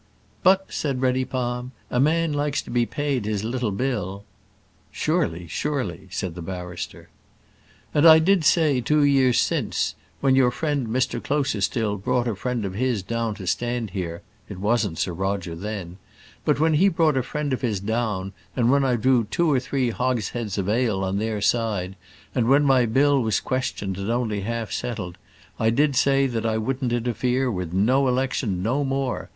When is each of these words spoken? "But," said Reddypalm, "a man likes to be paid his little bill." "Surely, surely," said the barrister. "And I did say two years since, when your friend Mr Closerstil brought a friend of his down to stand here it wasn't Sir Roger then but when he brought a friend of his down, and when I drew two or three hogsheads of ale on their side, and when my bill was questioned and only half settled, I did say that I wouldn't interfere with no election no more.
"But," 0.41 0.73
said 0.73 0.99
Reddypalm, 0.99 1.73
"a 1.91 1.99
man 1.99 2.33
likes 2.33 2.63
to 2.63 2.71
be 2.71 2.87
paid 2.87 3.25
his 3.25 3.43
little 3.43 3.69
bill." 3.69 4.23
"Surely, 4.91 5.45
surely," 5.45 6.07
said 6.09 6.33
the 6.33 6.41
barrister. 6.41 7.09
"And 7.93 8.07
I 8.07 8.17
did 8.17 8.43
say 8.43 8.81
two 8.81 9.03
years 9.03 9.39
since, 9.39 9.93
when 10.19 10.35
your 10.35 10.49
friend 10.49 10.87
Mr 10.87 11.21
Closerstil 11.23 11.97
brought 11.97 12.27
a 12.27 12.35
friend 12.35 12.65
of 12.65 12.73
his 12.73 13.03
down 13.03 13.35
to 13.35 13.45
stand 13.45 13.91
here 13.91 14.23
it 14.49 14.57
wasn't 14.57 14.97
Sir 14.97 15.13
Roger 15.13 15.53
then 15.55 15.99
but 16.45 16.59
when 16.59 16.73
he 16.73 16.89
brought 16.89 17.15
a 17.15 17.21
friend 17.21 17.53
of 17.53 17.61
his 17.61 17.79
down, 17.79 18.33
and 18.55 18.71
when 18.71 18.83
I 18.83 18.95
drew 18.95 19.25
two 19.25 19.51
or 19.51 19.59
three 19.59 19.91
hogsheads 19.91 20.57
of 20.57 20.67
ale 20.67 21.03
on 21.03 21.19
their 21.19 21.41
side, 21.41 21.95
and 22.33 22.47
when 22.49 22.63
my 22.63 22.87
bill 22.87 23.21
was 23.21 23.39
questioned 23.39 23.99
and 23.99 24.09
only 24.09 24.41
half 24.41 24.71
settled, 24.71 25.19
I 25.59 25.69
did 25.69 25.95
say 25.95 26.25
that 26.25 26.43
I 26.47 26.57
wouldn't 26.57 26.91
interfere 26.91 27.51
with 27.51 27.71
no 27.71 28.07
election 28.07 28.63
no 28.63 28.83
more. 28.83 29.29